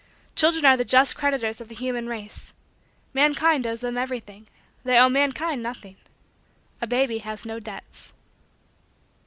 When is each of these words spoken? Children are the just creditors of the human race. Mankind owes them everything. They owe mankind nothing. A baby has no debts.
Children 0.35 0.65
are 0.65 0.77
the 0.77 0.83
just 0.83 1.15
creditors 1.15 1.61
of 1.61 1.67
the 1.67 1.75
human 1.75 2.07
race. 2.09 2.55
Mankind 3.13 3.67
owes 3.67 3.81
them 3.81 3.99
everything. 3.99 4.47
They 4.83 4.97
owe 4.97 5.09
mankind 5.09 5.61
nothing. 5.61 5.95
A 6.81 6.87
baby 6.87 7.19
has 7.19 7.45
no 7.45 7.59
debts. 7.59 8.11